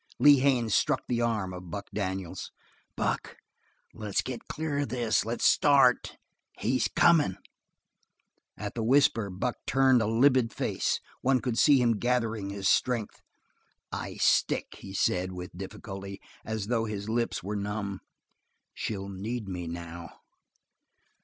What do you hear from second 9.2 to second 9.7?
Buck